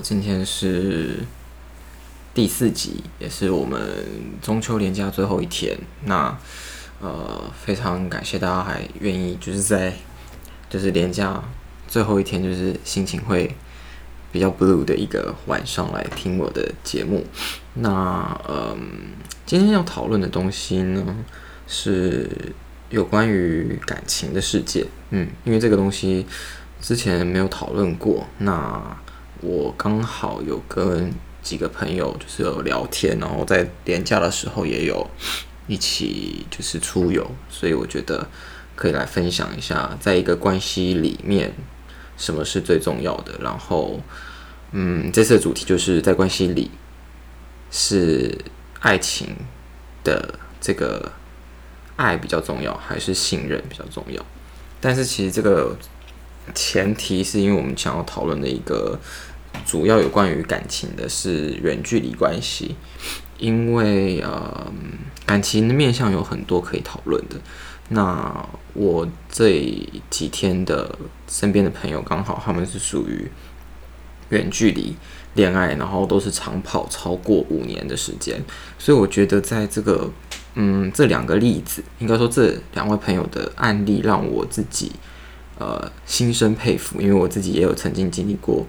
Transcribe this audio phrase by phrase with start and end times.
[0.00, 1.20] 今天是
[2.34, 3.80] 第四集，也是我们
[4.40, 5.78] 中秋连假最后一天。
[6.04, 6.36] 那
[7.00, 9.92] 呃，非常感谢大家还愿意就是在
[10.68, 11.42] 就是连假
[11.86, 13.54] 最后一天，就是心情会
[14.30, 17.24] 比较 blue 的一个晚上来听我的节目。
[17.74, 18.78] 那嗯、
[19.46, 21.16] 今天要讨论的东西呢
[21.66, 22.54] 是。
[22.90, 26.24] 有关于感情的世界，嗯，因为这个东西
[26.80, 28.96] 之前没有讨论过，那
[29.40, 35.08] 我刚好有跟几个朋友就是有聊天，然后在连假的时候也有
[35.66, 38.28] 一起就是出游，所以我觉得
[38.74, 41.52] 可以来分享一下，在一个关系里面
[42.16, 43.32] 什么是最重要的。
[43.40, 44.00] 然后，
[44.72, 46.70] 嗯，这次的主题就是在关系里
[47.70, 48.36] 是
[48.80, 49.36] 爱情
[50.02, 51.12] 的这个。
[51.98, 54.24] 爱比较重要还是信任比较重要？
[54.80, 55.76] 但是其实这个
[56.54, 58.96] 前提是因为我们想要讨论的一个
[59.64, 62.76] 主要有关于感情的是远距离关系，
[63.38, 64.72] 因为呃
[65.26, 67.36] 感情的面向有很多可以讨论的。
[67.90, 69.50] 那我这
[70.10, 70.98] 几天的
[71.28, 73.30] 身边的朋友刚好他们是属于
[74.28, 74.94] 远距离
[75.34, 78.42] 恋爱，然后都是长跑超过五年的时间，
[78.78, 80.10] 所以我觉得在这个。
[80.60, 84.90] 嗯，这两个例子，应该说这两位朋友的案例，让我自己
[85.56, 88.66] 呃心生佩服，因为我自己也有曾经经历过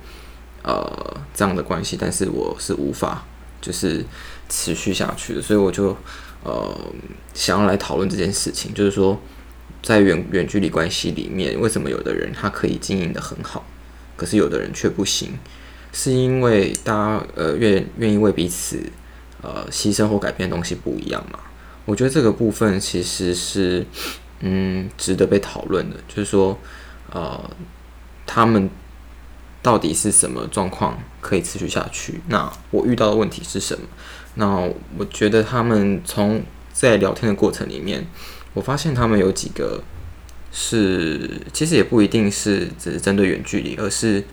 [0.64, 3.26] 呃这样的关系，但是我是无法
[3.62, 4.06] 就是
[4.48, 5.96] 持续下去的，所以我就
[6.44, 6.78] 呃
[7.34, 9.20] 想要来讨论这件事情，就是说
[9.82, 13.66] 在远远距离关系里面，为什么有的人他可以经营得很好，
[14.16, 15.38] 可是有的人却不行，
[15.94, 18.82] 是因为大家呃愿愿意为彼此
[19.42, 21.40] 呃牺牲或改变的东西不一样嘛？
[21.86, 23.84] 我觉得这个部分其实是，
[24.42, 25.96] 嗯，值得被讨论的。
[26.08, 26.56] 就是说，
[27.12, 27.50] 呃，
[28.28, 28.70] 他们
[29.62, 32.22] 到底是什么状况可以持续下去？
[32.28, 33.88] 那我遇到的问题是什么？
[34.36, 38.08] 那我觉得他们从在聊天的过程里面，
[38.54, 39.84] 我发现他们有几个
[40.52, 44.24] 是，其实也不一定是只是针对远距离，而是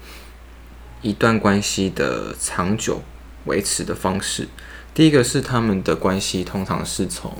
[1.03, 3.03] 一段关系的长久
[3.47, 4.47] 维持的方式。
[4.95, 7.37] 第一个是他们的关系通常是从，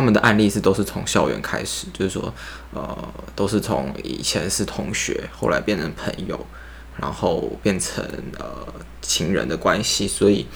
[0.00, 2.32] 他们的案例是都是从校园开始，就是说，
[2.72, 2.96] 呃，
[3.36, 6.40] 都是从以前是同学，后来变成朋友，
[6.96, 8.02] 然后变成
[8.38, 8.66] 呃
[9.02, 10.46] 情人的关系，所以，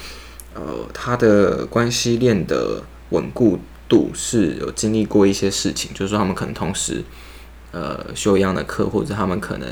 [0.54, 7.04] 呃，他的关系链的稳固度是有经历过一些事情，就是说他们可能同时，
[7.70, 9.68] 呃，修一样的课，或者他们可能。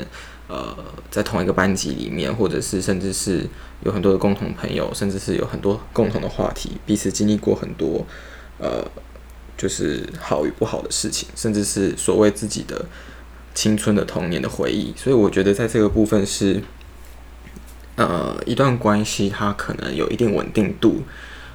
[0.49, 0.75] 呃，
[1.09, 3.47] 在同一个班级里面，或者是甚至是
[3.81, 8.05] 有很多的共同朋友，甚至是有很多共同的话题，彼此经历过很多，
[8.59, 8.85] 呃，
[9.57, 12.85] 就是好与不好的事情，甚至是所谓自己的
[13.53, 14.93] 青春的童年的回忆。
[14.95, 16.61] 所以我觉得在这个部分是，
[17.95, 21.03] 呃，一段关系它可能有一定稳定度，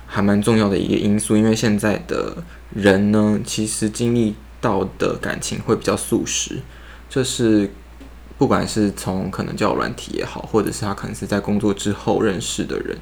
[0.07, 1.37] 还蛮重要的一个因素。
[1.37, 2.45] 因为现在的
[2.75, 6.61] 人呢，其实经历到的感情会比较速食，
[7.09, 7.71] 就是。
[8.39, 12.97] 不管是从可能叫软体也好，或者是他可能是在工作之后认识的人，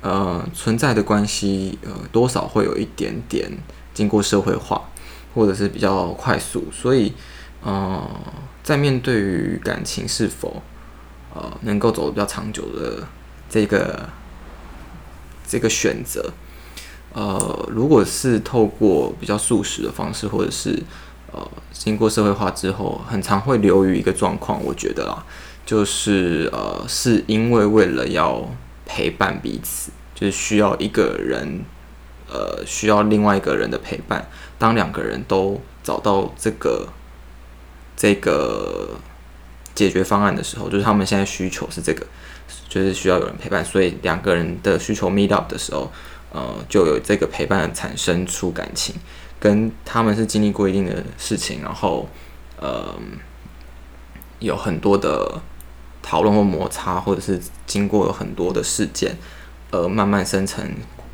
[0.00, 3.48] 呃，存在的关系，呃，多少会有一点点
[3.92, 4.82] 经过社会化，
[5.34, 7.12] 或者是比较快速，所以，
[7.62, 8.08] 呃，
[8.62, 10.62] 在面对于感情是否，
[11.34, 13.06] 呃，能够走得比较长久的
[13.48, 14.08] 这个
[15.46, 16.32] 这个选择，
[17.12, 20.82] 呃，如果是透过比较速食的方式，或者是
[21.32, 25.24] 呃，经过社会化之后，很常会流于一个状况，我觉得啊，
[25.64, 28.44] 就是呃，是因为为了要
[28.86, 31.64] 陪伴彼此，就是需要一个人，
[32.30, 34.26] 呃，需要另外一个人的陪伴。
[34.56, 36.86] 当两个人都找到这个
[37.96, 38.90] 这个
[39.74, 42.06] 解决方案的时候，就是他们现在需求是这个，
[42.68, 45.90] 就是需要有人陪伴，所以两个人的需求 meet up 的时候，
[46.32, 48.94] 呃，就有这个陪伴产生出感情。
[49.40, 52.06] 跟他们是经历过一定的事情，然后，
[52.58, 52.94] 呃，
[54.38, 55.40] 有很多的
[56.02, 59.16] 讨论或摩擦，或者是经过了很多的事件，
[59.70, 60.62] 而慢慢生成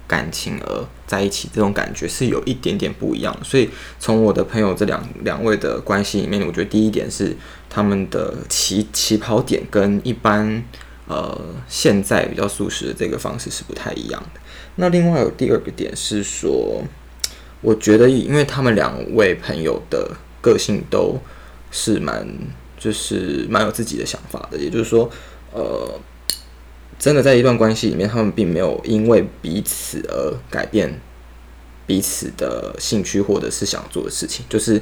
[0.06, 3.36] 感情而在一起，这种感觉是有一点点不一样。
[3.42, 3.68] 所以
[3.98, 7.36] 从我的朋友这两两位的关系里面，我觉得第一点是
[7.68, 10.62] 他们的起起跑点跟一般
[11.06, 14.40] 呃现在比较速食的这个方式是不太一样的。
[14.76, 16.82] 那另外有第二个点是说。
[17.62, 20.08] 我觉得，因为他们两位朋友的
[20.42, 21.18] 个性都
[21.70, 22.28] 是蛮，
[22.78, 24.58] 就是蛮有自己的想法的。
[24.58, 25.10] 也就是说，
[25.52, 25.98] 呃，
[26.98, 31.00] 真的在一段关系里面，他们并没有因为彼此而改变
[31.86, 34.44] 彼此的兴趣或者是想做的事情。
[34.48, 34.80] 就是，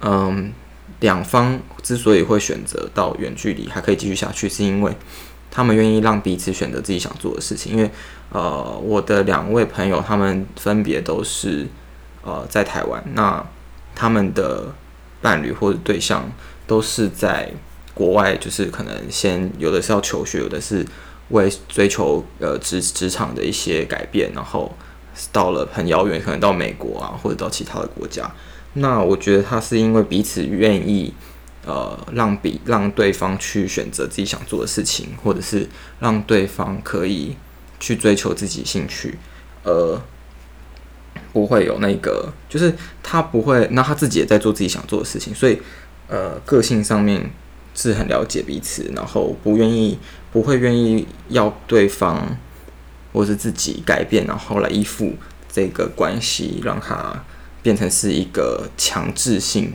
[0.00, 0.52] 嗯，
[1.00, 4.92] 两方之所以会选择到远距离还可以继续下去，是因为
[5.50, 7.72] 他们愿意让彼此选择自己想做的事情。
[7.72, 7.90] 因为
[8.30, 11.66] 呃，我的两位朋友他们分别都是
[12.22, 13.44] 呃在台湾，那
[13.94, 14.74] 他们的
[15.20, 16.32] 伴侣或者对象
[16.66, 17.52] 都是在
[17.92, 20.84] 国外，就是可能先有的是要求学，有的是
[21.32, 24.72] 为追求呃职职场的一些改变，然后
[25.32, 28.32] 到了很遥远，可能到美国啊，或者到其他的国家。
[28.74, 31.12] 那我觉得他是因为彼此愿意。
[31.64, 35.64] 呃，让比让对方去选择自己想做的事情，或者是
[36.00, 37.36] 让对方可以
[37.78, 39.16] 去追求自己兴趣，
[39.62, 40.02] 呃，
[41.32, 45.62] 不会有那个，就是他不会，那他自己也在做自己想做的事情，所以
[46.08, 47.30] 呃，个性上面
[47.74, 49.98] 是很了解彼此，然后不愿意，
[50.30, 52.36] 不会愿意要对方
[53.12, 55.14] 或是自己改变，然后来依附
[55.50, 57.24] 这个关系，让他
[57.62, 59.72] 变成是一个强制性。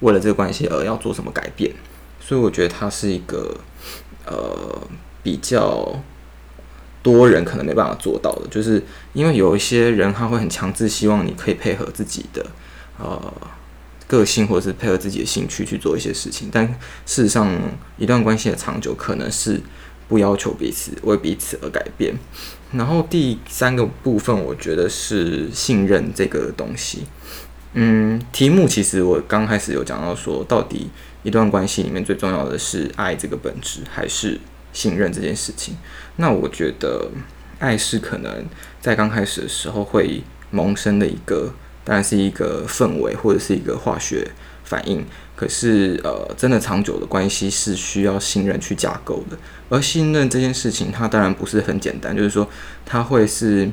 [0.00, 1.72] 为了这个关系而要做什么改变，
[2.20, 3.56] 所以我觉得他是一个
[4.26, 4.78] 呃
[5.22, 5.98] 比较
[7.02, 8.84] 多人可能没办法做到的，就是
[9.14, 12.44] 因为有一些人他会很强制希望你可以配合自己的
[12.98, 13.32] 呃
[14.06, 16.66] 个性或者是配合自己的兴趣去做一些事情，但
[17.04, 17.50] 事实上
[17.96, 19.60] 一段关系的长久可能是
[20.08, 22.14] 不要求彼此为彼此而改变。
[22.72, 27.04] 然后第三个部分，我觉得是信任这个东西。
[27.74, 30.88] 嗯，题目其实我刚开始有讲到说，到底
[31.22, 34.40] 一段关系里面最重要的是爱这个本质，还是
[34.72, 35.76] 信任这件事情？
[36.16, 37.10] 那我觉得
[37.58, 38.46] 爱是可能
[38.80, 41.52] 在刚开始的时候会萌生的一个，
[41.86, 44.30] 当然是一个氛围或者是一个化学
[44.64, 45.02] 反应。
[45.34, 49.38] 可是呃，真的长久的关系是需要信任去架构的，
[49.70, 52.46] 而信任这件事情，它当然不是很简单，就是说
[52.84, 53.70] 它会是。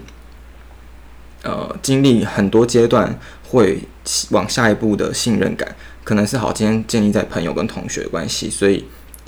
[1.46, 3.20] 呃，经历很多阶段，
[3.50, 3.78] 会
[4.30, 5.76] 往下一步的信任感，
[6.06, 8.86] 可能是好，今天建立在朋友跟同学关系，所以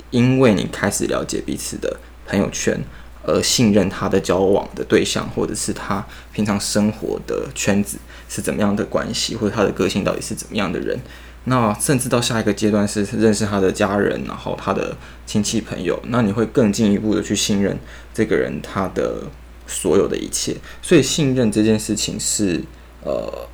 [0.08, 1.94] 因为你开始了解彼此的
[2.26, 2.82] 朋友圈，
[3.26, 10.98] 而信任他的交往的对象，或者是他平常生活的圈子是怎么样的关系，或者他的个性到底是怎么样的人，
[11.44, 14.96] 那甚至到下一个阶段是认识他的家人，然后他的
[15.26, 17.76] 亲戚朋友，那你会更进一步的去信任
[18.14, 19.24] 这个人他的。
[19.68, 22.62] 所有的一切，所以信任这件事情是，
[23.02, 23.48] 呃，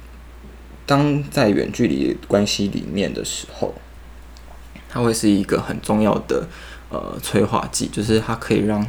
[0.85, 3.73] 当在远距离关系里面的时候，
[4.91, 6.47] 它会是一个很重要的
[6.91, 8.87] 呃催化剂，就是它可以让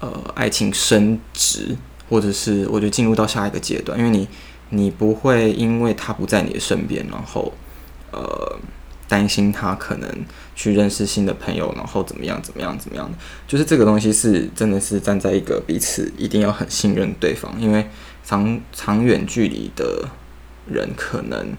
[0.00, 1.76] 呃爱情升值，
[2.08, 4.28] 或者是我觉得进入到下一个阶段，因为你
[4.70, 7.54] 你不会因为他不在你的身边，然后
[8.10, 8.58] 呃。
[9.10, 10.08] 担心他可能
[10.54, 17.84] 去认识新的朋友，然后怎么样怎么样怎么样的，就是这个东西是真的是站在一个彼此一定要很信任对方，因为
[18.22, 20.08] 长长远距离的
[20.68, 21.56] 人可能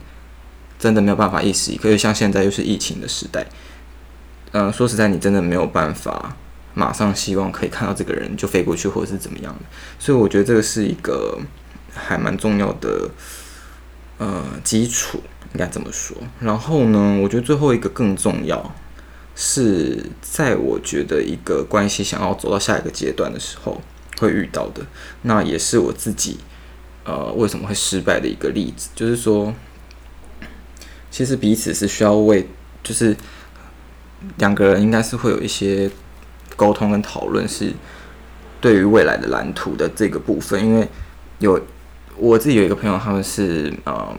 [0.79, 3.45] 真的没有办法一时一刻，像现在又是疫情的时代，
[4.53, 6.37] 嗯、呃，说实在，你真的没有办法
[6.73, 9.65] 马上希望可以看到这个人就飞过去或者是怎么样的，
[9.99, 11.37] 所以我觉得这个是一个
[11.93, 13.09] 还蛮重要的
[14.17, 15.21] 呃基础。
[15.53, 18.73] 应该这么说，然后呢，我觉得最后一个更重要，
[19.35, 23.81] 是在我觉得一个关系想要走到下一个阶段的时候
[24.17, 24.85] 会遇到的，
[25.23, 26.39] 那也是我自己
[27.03, 29.53] 呃为什么会失败的一个例子，就是说，
[31.09, 32.47] 其实彼此是需要为，
[32.81, 33.13] 就是
[34.37, 35.91] 两个人应该是会有一些
[36.61, 37.73] 沟通跟讨论，是
[38.59, 40.87] 对于未来的蓝图的这个部分，因为
[41.39, 41.59] 有
[42.17, 44.15] 我自己有一个朋友，他们是嗯。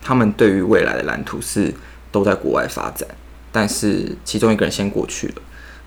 [0.00, 1.74] 他们对于未来的蓝图是
[2.10, 3.06] 都在国外发展，
[3.52, 5.34] 但是其中一个人先过去了，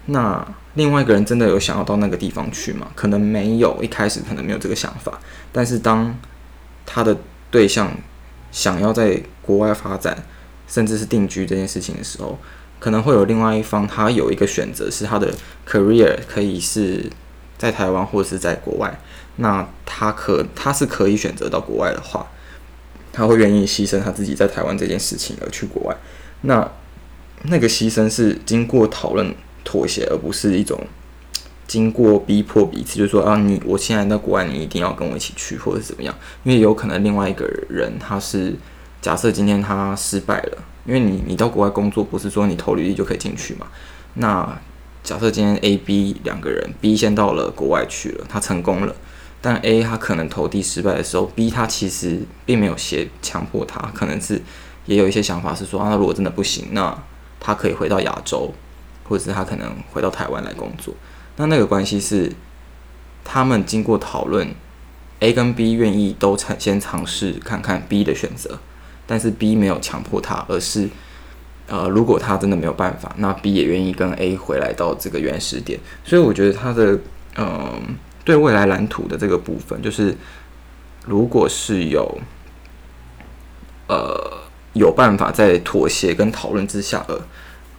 [0.08, 2.92] 那另外一个人真的有想要到那个地方去吗？
[2.94, 5.18] 可能没有，一开始可能没有这个想法。
[5.52, 6.16] 但是当
[6.86, 7.18] 他的
[7.50, 7.90] 对象
[8.52, 10.16] 想要在国外发展，
[10.68, 12.38] 甚至是定居这件事情的时候，
[12.82, 15.34] 可能会有另外一方他有一个选择，是他的
[15.66, 17.10] career 可以是
[17.58, 19.00] 在台湾或者是在国外。
[19.38, 22.28] 那他可他是可以选择到国外的话。
[23.14, 25.94] 他会愿意牺牲他自己在台湾这件事情而去国外，
[26.44, 26.72] 那
[27.42, 29.36] 那个牺牲是经过讨论
[29.66, 30.80] 妥协，而不是一种
[31.68, 36.16] 经过逼迫彼此，就是说啊，你我现在在国外，你一定要跟我一起去，或者怎么样？
[36.44, 38.56] 因为有可能另外一个人他是
[39.02, 43.68] 假设今天他失败了，因为你你到国外工作不是说你投履历就可以进去嘛？
[44.16, 44.60] 那
[45.04, 48.96] 假设今天 A、B 两个人，B 先到了国外去了，他成功了。
[49.44, 54.40] 但 A 他可能投递失败的时候，B 他其实并没有胁强迫他，可能是
[54.86, 56.96] 也有一些想法是说，啊，如果真的不行，那
[57.40, 58.54] 他可以回到亚洲，
[59.10, 60.94] 或者是他可能回到台湾来工作。
[61.38, 62.32] 那那个关系是
[63.24, 64.54] 他们经过讨论
[65.22, 68.60] ，A 跟 B 愿意都尝先尝试看看 B 的选择，
[69.12, 70.88] 但是 B 没有强迫他，而是
[71.68, 75.78] 呃，如果他真的没有办法，那 B 也愿意跟 A 回来到这个原始点。
[76.06, 76.98] 所以我觉得他的
[77.36, 80.16] 嗯、对未来蓝图的这个部分，就是
[81.06, 82.20] 如果是有
[83.90, 84.32] 呃
[84.72, 87.22] 有办法在妥协跟讨论之下的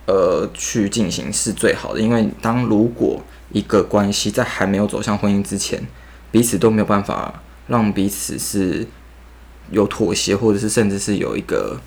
[0.05, 2.01] 呃去进行是最好的。
[2.01, 3.23] 因为当如果
[3.53, 5.83] 一个关系在还没有走向婚姻之前，
[6.31, 8.87] 彼此都没有办法让彼此是
[9.71, 11.81] 有妥协，或者是甚至是有一个。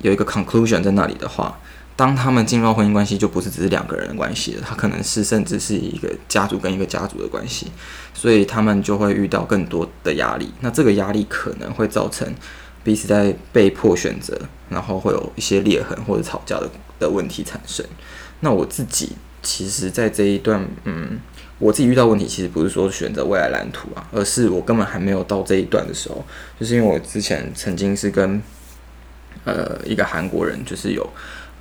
[0.00, 1.58] 有一个 conclusion 在那里的话，
[1.96, 7.68] 当他们进入到婚姻关系，就不是只是两个人的关系了，他可能是甚至是一个家族跟一个家族的关系，
[8.12, 10.52] 所以他们就会遇到更多的压力。
[10.60, 12.30] 那这个压力可能会造成
[12.82, 17.86] 彼此在被迫选择，然后会有一些裂痕或者吵架的的问题产生。
[18.40, 19.12] 那我自己
[19.44, 21.20] 其实，在这一段，嗯，
[21.58, 26.24] 我自己遇到问题，其实不是说选择未来蓝图啊，而是我根本还没有到这一段的时候，
[26.58, 28.42] 就是因为我之前曾经是跟。
[29.46, 31.06] 呃，一个韩国人就是有，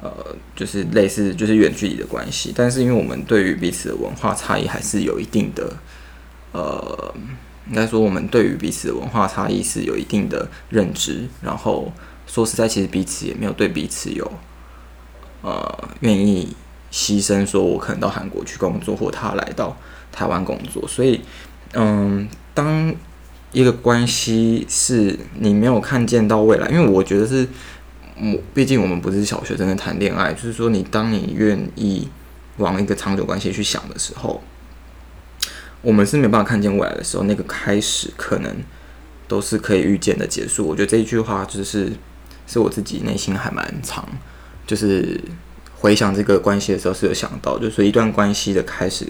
[0.02, 0.10] 呃，
[0.56, 5.76] 就是类似就是远距离的关系，但是因为我们对于彼此的文化差异还是有一定的，
[6.54, 7.14] 呃，
[7.68, 11.92] 应该说我们对于彼此的文化差异是有一定的认知，然后
[12.26, 14.32] 说实在，其实彼此也没有对彼此有，
[15.42, 16.56] 呃，愿意
[16.94, 19.76] 牺牲，说我可能到韩国去工作，或他来到
[20.12, 21.20] 台湾工作，所以，
[21.74, 22.96] 嗯，当
[23.52, 27.48] 一个关系是你没有看见到未来，因为我觉得是。
[28.16, 32.08] 我毕竟我们不是小学生在谈恋爱，就是说，你当你愿意
[32.58, 34.40] 往一个长久关系去想的时候，
[35.82, 38.56] 我们是没办法看见未来的时候，那个开始可能
[39.28, 40.68] 都是可以预见的结束。
[40.68, 41.92] 我觉得这一句话就是
[42.46, 44.08] 是我自己内心还蛮长，
[44.68, 45.20] 就是
[45.84, 49.06] 回想这个关系的时候是有想到，就是说一段关系的开始，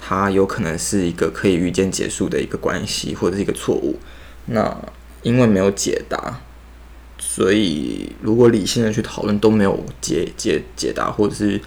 [0.00, 4.00] 它有可能是一个可以预见结束的一个关系，或者是一个错误。
[4.46, 4.76] 那
[5.22, 6.40] 因为没有解答。
[7.20, 11.60] 所以，如果理性的去讨论都没有解解解答，或者是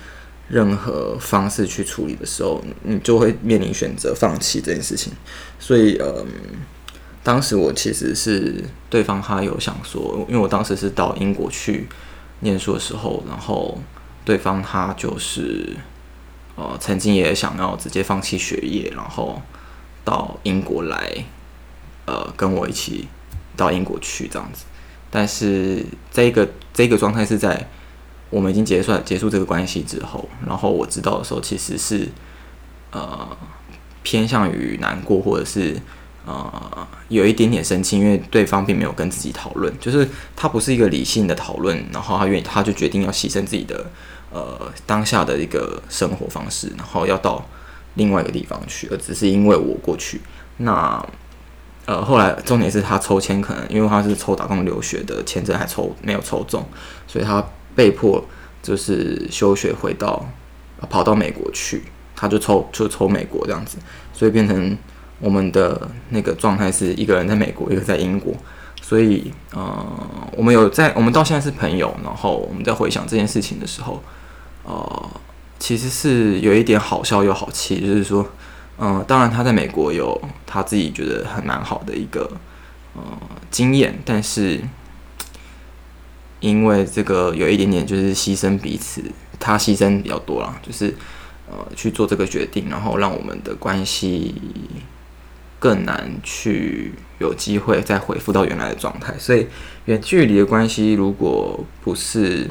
[0.50, 5.13] 任何方式去处理的时候，你就会面临选择放弃这件事情。
[5.58, 6.27] 所以，嗯，
[7.24, 11.88] 当时我其实是对方他有想说，因为我当时是到英国去
[12.42, 13.82] 念书的时候，然后
[14.25, 15.77] 对方他就是
[16.55, 19.41] 呃曾经也想要直接放弃学业，然后
[20.03, 21.25] 到英国来，
[22.05, 23.08] 呃，跟我一起
[23.55, 24.65] 到英国去这样子。
[25.12, 27.70] 但是这个这个状态是在
[28.29, 32.10] 我们已经结束结束这个关系之后，然后我知道的时候，其实是
[32.91, 33.38] 呃
[34.03, 35.79] 偏向于难过，或者是
[36.25, 43.86] 呃有一点点生气，因为对方并没有跟自己讨论，就是他不是一个理性的讨论，然后他愿意他就决定要牺牲自己的
[44.32, 47.46] 呃当下的一个生活方式，然后要到
[47.94, 50.22] 另外一个地方去，而只是因为我过去
[50.58, 51.05] 那。
[51.88, 56.67] 呃，后来重点是他抽签，可能因为他是抽打工留学的签证，还抽没有抽中，
[57.05, 58.25] 所以他被迫
[58.63, 60.27] 就是休学回到
[60.89, 61.84] 跑到美国去，
[62.15, 63.77] 他就抽就抽美国这样子，
[64.13, 64.75] 所以变成
[65.19, 68.34] 我们的那个状态是一个人在美国，一个在英国，
[68.81, 69.86] 所以呃，
[70.36, 74.01] 我们有在我们到现在是朋友，然后我们在回想这件事情的时候，
[74.63, 75.10] 呃，
[75.60, 78.27] 其实是有一点好笑又好气，就是说。
[78.77, 82.29] 嗯、呃，当然他在美国有他自己觉得很蛮好的一个
[82.93, 83.01] 呃
[83.50, 84.60] 经验，但是
[86.41, 89.01] 因为这个有一点点就是牺牲彼此，
[89.39, 90.93] 他牺牲比较多啦，就是
[91.50, 94.36] 呃去做这个决定，然后让我们的关系
[95.65, 99.15] 更难去有机会再恢复到原来的状态。
[99.17, 99.48] 所以
[99.86, 102.48] 远距离的关系如果不是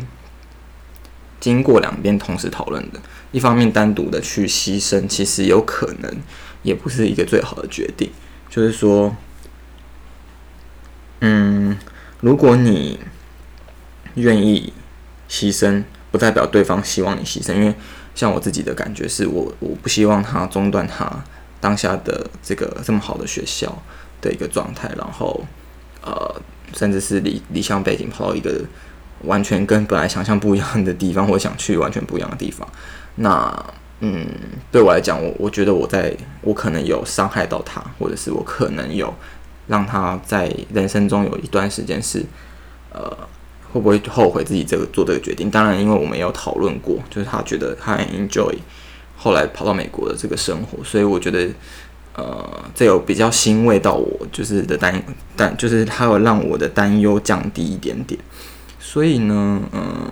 [1.39, 3.01] 经过两边同时讨论的。
[3.31, 6.13] 一方面单独的去牺牲，其实有可能
[6.65, 8.11] 也不是一个最好的决定。
[8.51, 9.15] 就是说，
[11.21, 11.79] 嗯，
[12.21, 12.99] 如果你
[14.15, 14.73] 愿意
[15.29, 17.55] 牺牲，不代表对方希望你牺牲。
[17.55, 17.75] 因为
[18.13, 21.25] 像我自己的感觉是我我不希望他中断他
[21.65, 23.75] 当下的这个这么好的学校
[24.21, 25.43] 的一个状态，然后
[26.03, 26.13] 呃，
[26.75, 28.61] 甚至是离离乡背景跑到一个
[29.23, 32.69] 完全跟本来想象不一样的地方，或想去完全不一样的地方。
[33.15, 33.65] 那
[34.01, 34.27] 嗯，
[34.71, 39.15] 对我来讲，我我觉得我在我可能有伤害到他，或者是我可能有
[39.67, 42.23] 让他在人生中有一段时间是
[42.93, 43.11] 呃，
[43.73, 45.51] 会不会后悔自己这个做这个决定？
[45.51, 48.55] 当然，因为我们有讨论过，就是他觉得他很 enjoy
[49.25, 51.49] 后来跑到美国的这个生活，所以我觉得
[52.15, 55.03] 呃，这有比较欣慰到我，就是的担
[55.35, 58.21] 担，就是他有让我的担忧降低一点点。
[58.79, 60.11] 所以呢，嗯。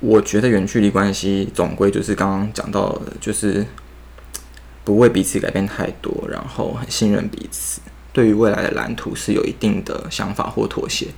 [0.00, 3.66] 我觉得远距离关系总归就是刚刚讲到的，就是
[4.84, 7.80] 不为彼此改变太多，然后很信任彼此，
[8.12, 11.08] 对于未来的蓝图是有一定的想法或妥协。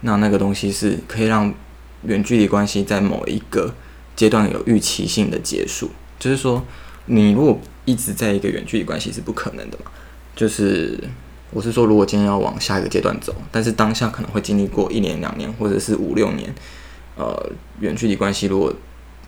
[0.00, 1.54] 那那个东西是可以让
[2.02, 3.72] 远距离关系在某一个
[4.16, 6.64] 阶段有预期性的结束，就是说，
[7.06, 9.90] 你如果一直在一个远距离关系是不可能的嘛。
[10.36, 10.98] 就是
[11.50, 16.52] 我是说，如果今天要往下一个阶段走，但是当下可能会经历过一年、两年，或者是五六年，
[17.16, 18.74] 呃，远距离关系如果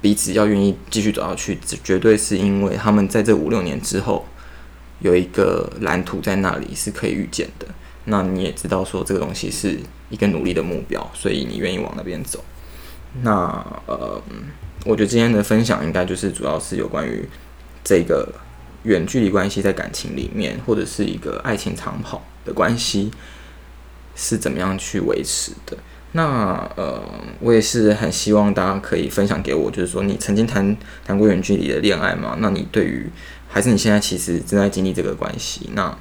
[0.00, 4.26] 彼此要愿意继续走下去，绝对是因为他们在这五六年之后
[5.00, 7.66] 有一个蓝图在那里是可以预见的。
[8.06, 9.78] 那你也知道说这个东西是
[10.10, 12.44] 一个努力的目标，所以你愿意往那边走。
[13.22, 13.32] 那
[13.86, 14.20] 呃，
[14.86, 17.28] 我觉得今天的分享应该就是主要是有关于
[17.82, 18.32] 这个
[18.84, 23.10] 远距离关系在感情里面，或者是一个爱情长跑的关系
[24.14, 25.76] 是怎么样去维持的。
[26.12, 27.02] 那呃，
[27.40, 32.36] 我也是很希望大家可以分享给我，就是说你曾经谈谈过远距离的恋爱吗？
[32.38, 33.10] 那你对于
[33.48, 35.94] 还是你现在其实正在经历这个关系，那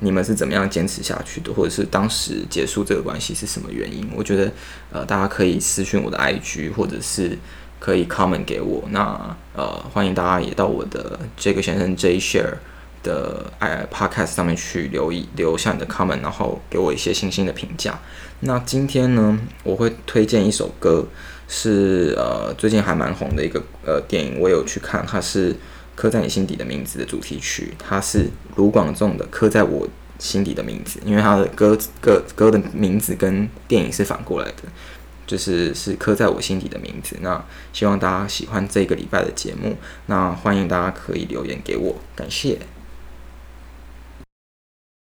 [0.00, 1.52] 你们是怎么样坚持下去的？
[1.52, 4.08] 或者是当时结束这个关系是什么原因？
[4.14, 4.52] 我觉得
[4.92, 7.36] 呃，大家可以私讯我的 IG，或者是
[7.78, 8.84] 可以 comment 给我。
[8.90, 12.54] 那呃，欢迎大家也到我的这个先生 J Share
[13.02, 13.50] 的
[13.92, 17.98] Podcast 上面去留意留下你的 comment，然后给我一些星星的评价。
[18.40, 21.06] 那今天呢，我会推荐一首歌，
[21.48, 25.56] 是呃最近还蛮红的一个呃电影，我有去看，它是。
[25.96, 34.64] 刻在你心底的名字的主题曲，它是卢广仲的《刻在我心底的名字》，因为他的歌歌歌的名字跟电影是反过来的，
[35.26, 37.16] 就是是刻在我心底的名字。
[37.20, 42.58] 那希望大家喜欢这个礼拜的节目，那欢迎大家可以留言给我，感谢。